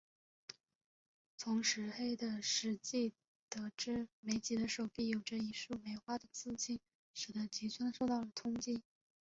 [1.37, 3.13] 从石黑的日记
[3.47, 6.79] 得知美几的手臂有着一束梅花的刺青
[7.13, 8.81] 使得吉村受到了冲击。